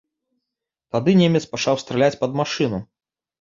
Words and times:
Тады 0.95 1.13
немец 1.19 1.41
пачаў 1.53 1.79
страляць 1.83 2.19
пад 2.23 2.31
машыну. 2.41 2.81